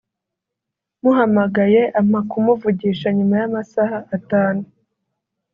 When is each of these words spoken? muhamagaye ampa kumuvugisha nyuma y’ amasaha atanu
muhamagaye 1.01 1.81
ampa 1.99 2.19
kumuvugisha 2.29 3.07
nyuma 3.17 3.33
y’ 3.39 3.43
amasaha 3.49 3.97
atanu 4.15 4.63